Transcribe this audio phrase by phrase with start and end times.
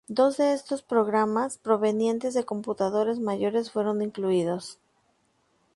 [0.07, 4.79] Dos de esos programas provenientes de computadores mayores fueron incluidos.